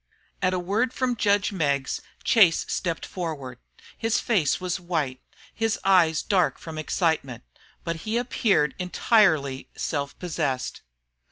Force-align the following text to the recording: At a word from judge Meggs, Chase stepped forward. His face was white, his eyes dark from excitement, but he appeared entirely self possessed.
At 0.41 0.55
a 0.55 0.57
word 0.57 0.93
from 0.95 1.15
judge 1.15 1.51
Meggs, 1.51 2.01
Chase 2.23 2.65
stepped 2.67 3.05
forward. 3.05 3.59
His 3.95 4.19
face 4.19 4.59
was 4.59 4.79
white, 4.79 5.21
his 5.53 5.77
eyes 5.83 6.23
dark 6.23 6.57
from 6.57 6.79
excitement, 6.79 7.43
but 7.83 7.97
he 7.97 8.17
appeared 8.17 8.73
entirely 8.79 9.69
self 9.77 10.17
possessed. 10.17 10.81